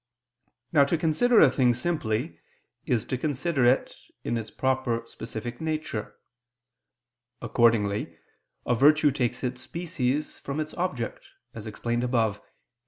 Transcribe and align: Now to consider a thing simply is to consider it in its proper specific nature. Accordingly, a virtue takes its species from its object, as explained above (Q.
Now 0.73 0.83
to 0.85 0.97
consider 0.97 1.39
a 1.39 1.51
thing 1.51 1.75
simply 1.75 2.39
is 2.87 3.05
to 3.05 3.19
consider 3.19 3.65
it 3.65 3.93
in 4.23 4.35
its 4.35 4.49
proper 4.49 5.03
specific 5.05 5.61
nature. 5.61 6.15
Accordingly, 7.39 8.17
a 8.65 8.73
virtue 8.73 9.11
takes 9.11 9.43
its 9.43 9.61
species 9.61 10.39
from 10.39 10.59
its 10.59 10.73
object, 10.73 11.27
as 11.53 11.67
explained 11.67 12.03
above 12.03 12.37
(Q. 12.39 12.47